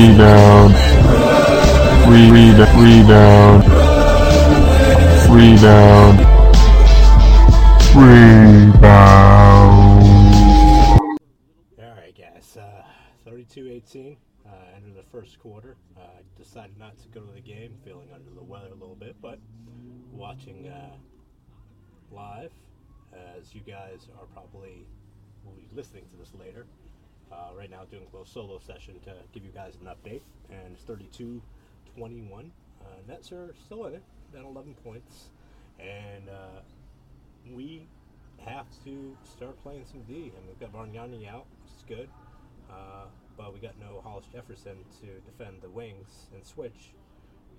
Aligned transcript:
Rebound. 0.00 0.72
Re- 2.08 2.30
re- 2.30 2.52
rebound. 2.74 3.64
Rebound. 5.28 6.18
Rebound. 7.94 8.80
Alright, 11.78 12.16
guys. 12.16 12.56
Uh, 12.56 12.82
32 13.26 13.68
18. 13.68 14.16
Uh, 14.46 14.50
end 14.74 14.86
of 14.86 14.94
the 14.94 15.02
first 15.02 15.38
quarter. 15.38 15.76
Uh, 15.94 16.00
decided 16.38 16.78
not 16.78 16.96
to 17.02 17.08
go 17.08 17.20
to 17.20 17.32
the 17.34 17.40
game, 17.42 17.74
feeling 17.84 18.08
under 18.14 18.30
the 18.30 18.42
weather 18.42 18.68
a 18.68 18.74
little 18.74 18.96
bit, 18.96 19.16
but 19.20 19.38
watching 20.12 20.68
uh, 20.68 20.96
live, 22.10 22.52
as 23.38 23.54
you 23.54 23.60
guys 23.60 24.08
are 24.18 24.24
probably 24.32 24.86
will 25.44 25.52
be 25.52 25.68
listening 25.74 26.04
to 26.10 26.16
this 26.16 26.32
later. 26.34 26.64
Right 27.60 27.70
now, 27.70 27.84
doing 27.90 28.04
a 28.04 28.16
little 28.16 28.24
solo 28.24 28.58
session 28.58 28.94
to 29.04 29.12
give 29.34 29.44
you 29.44 29.50
guys 29.50 29.76
an 29.82 29.86
update, 29.86 30.22
and 30.48 30.72
it's 30.72 30.82
32 30.84 31.42
21. 31.94 32.50
Uh, 32.80 32.84
Nets 33.06 33.32
are 33.32 33.52
still 33.62 33.84
in 33.84 33.96
it, 33.96 34.02
down 34.32 34.46
11 34.46 34.74
points, 34.82 35.28
and 35.78 36.30
uh, 36.30 36.60
we 37.54 37.86
have 38.38 38.64
to 38.84 39.14
start 39.30 39.62
playing 39.62 39.84
some 39.84 40.00
D. 40.04 40.32
And 40.34 40.46
we've 40.48 40.58
got 40.58 40.72
Bargnani 40.72 41.28
out, 41.28 41.44
which 41.62 41.76
is 41.76 41.84
good. 41.86 42.08
Uh, 42.70 43.04
but 43.36 43.52
we 43.52 43.60
got 43.60 43.78
no 43.78 44.00
Hollis 44.02 44.24
Jefferson 44.32 44.78
to 45.02 45.06
defend 45.30 45.60
the 45.60 45.68
wings 45.68 46.28
and 46.32 46.42
switch, 46.42 46.94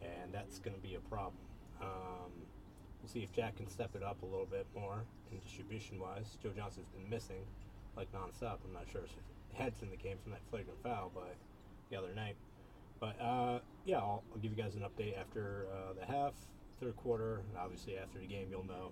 and 0.02 0.33
that's 0.33 0.58
going 0.58 0.75
to 0.75 0.81
be 0.81 0.95
a 0.95 1.09
problem. 1.09 1.36
Um, 1.80 2.31
we'll 3.03 3.09
see 3.13 3.22
if 3.22 3.31
Jack 3.31 3.58
can 3.58 3.70
step 3.70 3.91
it 3.95 4.02
up 4.02 4.23
a 4.23 4.25
little 4.25 4.47
bit 4.49 4.66
more 4.73 5.03
in 5.31 5.38
distribution 5.38 5.99
wise. 5.99 6.38
Joe 6.41 6.49
Johnson's 6.55 6.88
been 6.88 7.08
missing 7.08 7.45
like 7.95 8.12
nonstop. 8.12 8.58
I'm 8.66 8.73
not 8.73 8.86
sure 8.91 9.02
if 9.02 9.12
head's 9.54 9.81
in 9.81 9.90
the 9.90 9.98
game 9.98 10.18
from 10.23 10.31
that 10.31 10.41
flagrant 10.50 10.81
foul, 10.84 11.12
but 11.13 11.36
the 11.90 11.98
other 11.98 12.14
night. 12.16 12.36
But 13.00 13.20
uh, 13.22 13.59
yeah, 13.86 13.98
I'll, 13.98 14.23
I'll 14.31 14.40
give 14.41 14.52
you 14.52 14.62
guys 14.62 14.75
an 14.75 14.81
update 14.81 15.20
after 15.20 15.66
uh, 15.73 15.94
the 16.00 16.06
half, 16.06 16.33
third 16.80 16.95
quarter, 16.98 17.38
and 17.38 17.58
obviously 17.58 17.98
after 17.98 18.20
the 18.20 18.28
game, 18.28 18.48
you'll 18.52 18.66
know 18.66 18.92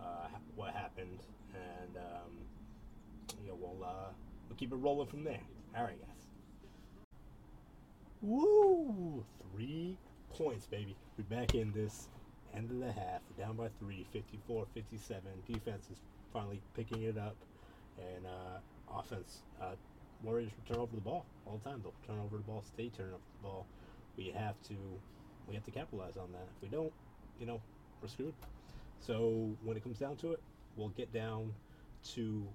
uh, 0.00 0.28
what 0.56 0.72
happened, 0.72 1.20
and 1.54 1.96
um, 1.96 2.30
you 3.42 3.48
know 3.48 3.58
we'll 3.60 3.84
uh, 3.84 4.10
we'll 4.48 4.56
keep 4.56 4.72
it 4.72 4.76
rolling 4.76 5.08
from 5.08 5.24
there. 5.24 5.40
All 5.76 5.84
right, 5.84 5.98
guys. 6.00 6.26
Woo! 8.22 9.24
Three 9.52 9.96
points, 10.30 10.66
baby. 10.66 10.96
We're 11.16 11.24
back 11.24 11.54
in 11.54 11.72
this 11.72 12.08
end 12.54 12.70
of 12.70 12.78
the 12.78 12.92
half. 12.92 13.20
Down 13.38 13.56
by 13.56 13.68
three, 13.78 14.06
54 14.12 14.66
57. 14.74 15.22
Defense 15.46 15.88
is 15.90 16.00
finally 16.32 16.60
picking 16.74 17.02
it 17.02 17.18
up. 17.18 17.36
And 18.00 18.26
uh, 18.26 18.98
offense, 18.98 19.40
uh, 19.60 19.74
Warriors 20.22 20.50
will 20.56 20.74
turn 20.74 20.82
over 20.82 20.94
the 20.94 21.02
ball 21.02 21.26
all 21.46 21.60
the 21.62 21.70
time. 21.70 21.80
They'll 21.82 21.94
turn 22.06 22.22
over 22.24 22.36
the 22.36 22.42
ball, 22.42 22.62
stay 22.62 22.90
turning 22.94 23.14
over 23.14 23.22
the 23.40 23.48
ball. 23.48 23.66
We 24.16 24.32
have 24.36 24.60
to 24.68 24.74
we 25.48 25.54
have 25.54 25.64
to 25.64 25.70
capitalize 25.70 26.16
on 26.16 26.30
that. 26.32 26.46
If 26.56 26.62
we 26.62 26.68
don't, 26.68 26.92
you 27.38 27.46
know, 27.46 27.60
we're 28.00 28.08
screwed. 28.08 28.34
So 29.00 29.56
when 29.64 29.76
it 29.76 29.82
comes 29.82 29.98
down 29.98 30.16
to 30.16 30.32
it, 30.32 30.40
we'll 30.76 30.90
get 30.90 31.12
down 31.12 31.52
to 32.14 32.46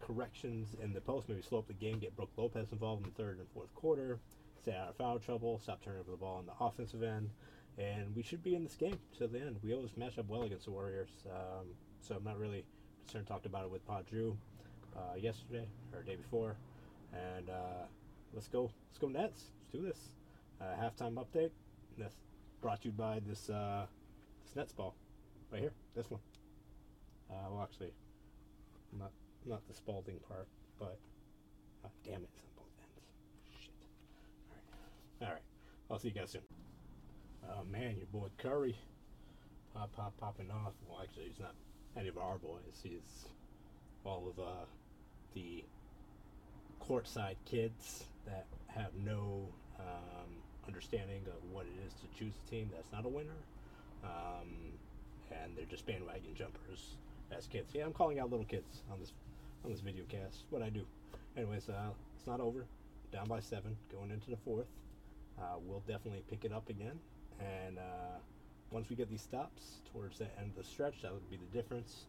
corrections 0.00 0.68
in 0.82 0.92
the 0.92 1.00
post, 1.00 1.28
maybe 1.28 1.42
slow 1.42 1.58
up 1.58 1.66
the 1.66 1.74
game, 1.74 1.98
get 1.98 2.14
Brook 2.16 2.30
Lopez 2.36 2.72
involved 2.72 3.04
in 3.04 3.10
the 3.10 3.22
third 3.22 3.38
and 3.38 3.46
fourth 3.54 3.74
quarter, 3.74 4.18
stay 4.60 4.74
out 4.74 4.88
of 4.88 4.96
foul 4.96 5.18
trouble, 5.18 5.58
stop 5.58 5.82
turning 5.82 6.00
over 6.00 6.10
the 6.10 6.16
ball 6.16 6.38
on 6.38 6.46
the 6.46 6.52
offensive 6.64 7.02
end, 7.02 7.30
and 7.78 8.14
we 8.14 8.22
should 8.22 8.42
be 8.42 8.54
in 8.54 8.64
this 8.64 8.76
game 8.76 8.98
to 9.18 9.26
the 9.26 9.40
end. 9.40 9.56
We 9.62 9.74
always 9.74 9.96
match 9.96 10.18
up 10.18 10.28
well 10.28 10.42
against 10.42 10.66
the 10.66 10.70
Warriors, 10.70 11.10
um, 11.30 11.66
so 12.00 12.14
I'm 12.16 12.24
not 12.24 12.38
really 12.38 12.64
concerned. 13.10 13.26
Talked 13.26 13.46
about 13.46 13.64
it 13.64 13.70
with 13.70 13.84
Pod 13.86 14.06
Drew 14.06 14.36
uh, 14.96 15.16
yesterday 15.16 15.66
or 15.92 16.02
day 16.02 16.14
before, 16.14 16.54
and 17.12 17.50
uh, 17.50 17.84
let's 18.32 18.46
go, 18.46 18.70
let's 18.88 18.98
go 19.00 19.08
Nets. 19.08 19.46
Let's 19.58 19.72
do 19.72 19.82
this. 19.82 19.98
Uh, 20.60 20.80
halftime 20.80 21.14
update. 21.14 21.50
That's 21.98 22.14
brought 22.60 22.82
to 22.82 22.88
you 22.88 22.92
by 22.92 23.20
this 23.26 23.50
uh, 23.50 23.86
this 24.44 24.54
Nets 24.54 24.72
ball 24.72 24.94
right 25.50 25.60
here. 25.60 25.72
This 25.96 26.08
one. 26.08 26.20
Uh, 27.28 27.34
well, 27.50 27.62
actually, 27.62 27.92
not 28.96 29.10
not 29.44 29.66
the 29.66 29.74
Spalding 29.74 30.20
part, 30.28 30.46
but 30.78 30.96
uh, 31.84 31.88
damn 32.04 32.22
it, 32.22 32.28
it's 32.32 32.42
on 32.42 32.50
both 32.56 32.66
ends. 32.78 33.00
Shit. 33.60 33.72
All 35.20 35.26
right, 35.26 35.28
all 35.28 35.34
right. 35.34 35.42
I'll 35.90 35.98
see 35.98 36.08
you 36.08 36.14
guys 36.14 36.30
soon. 36.30 36.42
Oh 37.48 37.64
man, 37.68 37.96
your 37.96 38.06
boy 38.06 38.28
Curry, 38.38 38.76
pop 39.74 39.90
pop 39.96 40.16
popping 40.20 40.52
off. 40.52 40.74
Well, 40.88 41.00
actually, 41.02 41.24
he's 41.24 41.40
not 41.40 41.54
any 41.96 42.08
of 42.08 42.18
our 42.18 42.38
boys. 42.38 42.80
He's 42.82 43.26
all 44.04 44.28
of 44.28 44.42
uh, 44.42 44.64
the 45.34 45.64
courtside 46.80 47.36
kids 47.44 48.04
that 48.26 48.46
have 48.68 48.90
no 49.04 49.48
um, 49.78 50.30
understanding 50.66 51.22
of 51.26 51.50
what 51.52 51.66
it 51.66 51.86
is 51.86 51.92
to 51.94 52.18
choose 52.18 52.32
a 52.46 52.50
team 52.50 52.70
that's 52.74 52.92
not 52.92 53.04
a 53.04 53.08
winner. 53.08 53.38
Um, 54.04 54.72
and 55.30 55.56
they're 55.56 55.66
just 55.66 55.86
bandwagon 55.86 56.34
jumpers 56.34 56.96
as 57.36 57.46
kids. 57.46 57.70
Yeah, 57.74 57.84
I'm 57.84 57.92
calling 57.92 58.18
out 58.18 58.30
little 58.30 58.46
kids 58.46 58.82
on 58.90 58.98
this 58.98 59.12
on 59.64 59.70
this 59.70 59.80
video 59.80 60.04
cast. 60.08 60.44
What 60.50 60.62
I 60.62 60.70
do. 60.70 60.84
Anyways, 61.36 61.68
uh, 61.68 61.90
it's 62.16 62.26
not 62.26 62.40
over. 62.40 62.64
Down 63.12 63.26
by 63.28 63.40
seven, 63.40 63.76
going 63.92 64.10
into 64.10 64.30
the 64.30 64.36
fourth. 64.36 64.66
Uh, 65.38 65.56
we'll 65.62 65.82
definitely 65.86 66.22
pick 66.28 66.44
it 66.44 66.52
up 66.52 66.68
again. 66.68 66.98
And 67.40 67.78
uh, 67.78 68.18
once 68.70 68.88
we 68.88 68.96
get 68.96 69.10
these 69.10 69.22
stops 69.22 69.80
towards 69.92 70.18
the 70.18 70.26
end 70.38 70.52
of 70.56 70.64
the 70.64 70.64
stretch, 70.64 71.02
that 71.02 71.12
would 71.12 71.28
be 71.30 71.36
the 71.36 71.56
difference. 71.56 72.04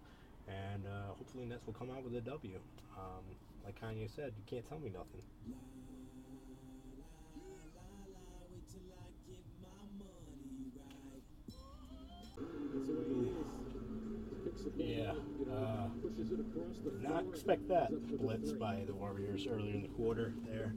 And 0.48 0.86
uh, 0.86 1.14
hopefully, 1.18 1.46
Nets 1.46 1.66
will 1.66 1.74
come 1.74 1.90
out 1.92 2.04
with 2.04 2.16
a 2.16 2.22
W. 2.22 2.60
Um, 2.98 3.24
like 3.66 3.80
Kanye 3.80 4.10
said, 4.14 4.34
you 4.38 4.44
can't 4.48 4.68
tell 4.68 4.80
me 4.80 4.90
nothing. 4.90 5.22
Yeah. 14.78 15.14
Uh, 15.52 15.88
did 16.84 17.02
not 17.02 17.26
expect 17.26 17.68
that 17.70 17.90
blitz 18.18 18.52
by 18.52 18.84
the 18.86 18.94
Warriors 18.94 19.48
earlier 19.50 19.74
in 19.74 19.82
the 19.82 19.88
quarter 19.90 20.34
there. 20.48 20.74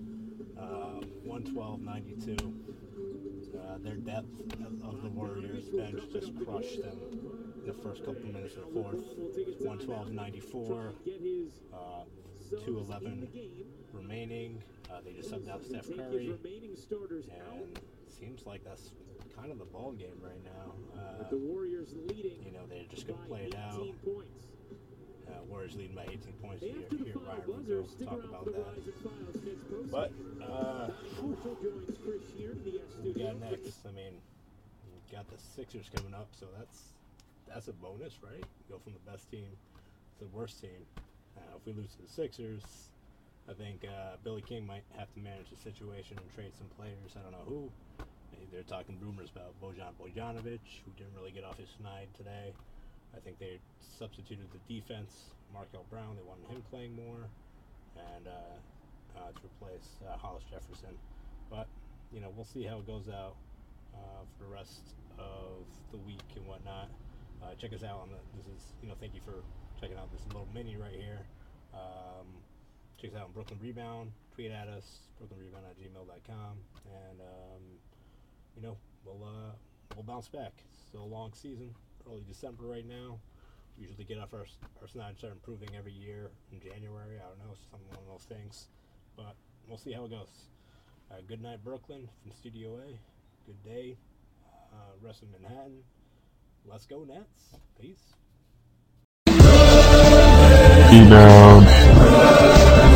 Uh, 0.58 1.00
112-92. 1.26 3.23
Uh, 3.54 3.78
their 3.82 3.96
depth 3.96 4.28
of 4.84 5.02
the 5.02 5.08
Warriors 5.08 5.68
bench 5.68 6.00
just 6.12 6.32
crushed 6.44 6.82
them 6.82 6.98
in 7.60 7.66
the 7.66 7.72
first 7.72 8.04
couple 8.04 8.22
minutes 8.22 8.56
of 8.56 8.72
the 8.74 8.82
fourth. 8.82 9.04
112-94. 9.60 10.92
Uh, 11.72 12.04
211 12.50 13.28
remaining. 13.92 14.62
Uh, 14.90 15.00
they 15.04 15.12
just 15.12 15.30
subbed 15.30 15.48
out 15.48 15.64
Steph 15.64 15.86
Curry. 15.96 16.30
And 17.50 17.78
seems 18.08 18.44
like 18.46 18.62
that's 18.64 18.90
kind 19.36 19.50
of 19.50 19.58
the 19.58 19.64
ball 19.64 19.92
game 19.92 20.20
right 20.22 20.42
now. 20.44 20.72
Uh, 21.00 21.28
The 21.30 21.36
Warriors 21.38 21.94
leading 22.08 22.44
you 22.44 22.52
know, 22.52 22.66
they're 22.68 22.84
just 22.90 23.06
going 23.06 23.18
to 23.18 23.24
play 23.26 23.44
it 23.44 23.54
out. 23.56 23.80
18 25.34 25.42
points. 25.42 25.42
Uh, 25.42 25.44
Warriors 25.50 25.76
leading 25.76 25.96
by 25.96 26.02
18 26.04 26.20
points 26.42 26.60
the 26.60 26.68
Here, 26.68 27.14
foul 27.14 27.22
Ryan 27.26 27.88
stick 27.88 28.08
talk 28.08 28.24
about 28.24 28.44
that. 28.46 28.54
rise 28.54 28.86
and 28.86 28.94
files 29.02 29.44
next 29.44 29.70
post. 29.70 29.90
But, 29.90 30.12
uh, 30.42 30.88
Marshall 31.22 31.56
joins 31.62 31.98
Chris 32.04 32.22
here 32.36 32.50
to 32.54 32.60
the 32.62 32.78
S 32.78 32.82
who 32.96 33.02
we 33.04 33.10
studio. 33.12 33.32
next? 33.38 33.86
I 33.86 33.92
mean, 33.92 34.20
got 35.12 35.28
the 35.30 35.38
Sixers 35.38 35.90
coming 35.94 36.14
up, 36.14 36.28
so 36.32 36.46
that's 36.58 36.94
that's 37.46 37.68
a 37.68 37.72
bonus, 37.72 38.18
right? 38.22 38.44
Go 38.70 38.78
from 38.78 38.94
the 38.94 39.10
best 39.10 39.30
team 39.30 39.46
to 40.18 40.24
the 40.24 40.30
worst 40.36 40.60
team. 40.60 40.86
Uh, 41.36 41.40
if 41.56 41.66
we 41.66 41.72
lose 41.72 41.94
to 41.96 42.02
the 42.02 42.08
Sixers, 42.08 42.62
I 43.48 43.52
think 43.52 43.84
uh, 43.84 44.16
Billy 44.24 44.40
King 44.42 44.66
might 44.66 44.82
have 44.96 45.12
to 45.14 45.20
manage 45.20 45.50
the 45.50 45.56
situation 45.56 46.16
and 46.18 46.34
trade 46.34 46.52
some 46.56 46.66
players. 46.76 47.14
I 47.16 47.22
don't 47.22 47.32
know 47.32 47.44
who. 47.46 47.70
They- 47.98 48.04
They're 48.50 48.62
talking 48.62 48.98
rumors 49.00 49.30
about 49.34 49.54
Bojan 49.60 49.92
Bogdanovic, 50.00 50.60
who 50.84 50.90
didn't 50.96 51.14
really 51.14 51.30
get 51.32 51.44
off 51.44 51.58
his 51.58 51.68
snide 51.78 52.08
today. 52.16 52.52
I 53.16 53.20
think 53.20 53.38
they 53.38 53.58
substituted 53.98 54.46
the 54.52 54.74
defense, 54.74 55.34
Markel 55.52 55.84
Brown. 55.90 56.16
They 56.16 56.22
wanted 56.22 56.48
him 56.48 56.62
playing 56.70 56.94
more, 56.96 57.28
and 57.96 58.26
uh, 58.26 59.18
uh, 59.18 59.30
to 59.32 59.40
replace 59.46 59.88
uh, 60.08 60.16
Hollis 60.16 60.44
Jefferson. 60.50 60.96
But 61.50 61.68
you 62.12 62.20
know, 62.20 62.32
we'll 62.34 62.44
see 62.44 62.64
how 62.64 62.78
it 62.78 62.86
goes 62.86 63.08
out 63.08 63.36
uh, 63.94 64.22
for 64.36 64.44
the 64.44 64.50
rest 64.50 64.94
of 65.18 65.66
the 65.90 65.98
week 65.98 66.26
and 66.36 66.46
whatnot. 66.46 66.90
Uh, 67.42 67.54
check 67.60 67.72
us 67.72 67.82
out 67.82 68.00
on 68.00 68.08
the. 68.10 68.18
This 68.36 68.46
is 68.46 68.72
you 68.82 68.88
know, 68.88 68.94
thank 69.00 69.14
you 69.14 69.20
for 69.24 69.42
checking 69.80 69.96
out 69.98 70.10
this 70.12 70.22
little 70.28 70.48
mini 70.54 70.76
right 70.76 70.94
here. 70.96 71.20
Um, 71.74 72.26
check 73.00 73.10
us 73.10 73.16
out 73.16 73.26
on 73.26 73.32
Brooklyn 73.32 73.58
Rebound. 73.62 74.12
Tweet 74.34 74.50
at 74.50 74.68
us, 74.68 75.00
brooklynrebound 75.20 75.68
at 75.68 75.76
gmail.com. 75.78 76.56
And, 76.86 77.20
um, 77.20 77.62
you 78.56 78.62
know, 78.62 78.76
we'll, 79.04 79.22
uh, 79.24 79.52
we'll 79.94 80.04
bounce 80.04 80.28
back. 80.28 80.52
It's 80.72 80.94
a 80.94 80.98
long 80.98 81.32
season, 81.34 81.74
early 82.08 82.24
December 82.28 82.64
right 82.64 82.86
now. 82.86 83.18
We 83.78 83.86
usually 83.86 84.04
get 84.04 84.18
off 84.18 84.32
our 84.32 84.46
our 84.80 84.88
snide 84.88 85.18
start 85.18 85.32
improving 85.32 85.70
every 85.76 85.92
year 85.92 86.30
in 86.52 86.60
January. 86.60 87.18
I 87.18 87.28
don't 87.28 87.38
know, 87.38 87.54
something 87.70 87.98
of 87.98 88.06
those 88.06 88.24
things, 88.24 88.68
but 89.16 89.34
we'll 89.68 89.78
see 89.78 89.92
how 89.92 90.04
it 90.04 90.10
goes. 90.10 90.28
Uh, 91.10 91.16
good 91.26 91.42
night, 91.42 91.62
Brooklyn 91.64 92.08
from 92.22 92.32
Studio 92.32 92.76
A. 92.76 92.98
Good 93.46 93.62
day, 93.64 93.96
uh, 94.72 94.92
rest 95.02 95.22
of 95.22 95.28
Manhattan. 95.32 95.82
Let's 96.66 96.86
go 96.86 97.04
Nets. 97.04 97.56
Peace. 97.80 98.14
Rebound. 100.90 101.66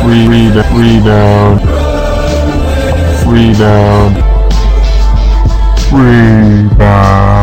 Re- 0.05 0.27
rebound. 0.27 0.73
Rebound. 0.75 1.61
Rebound. 3.27 4.15
Rebound. 5.91 7.38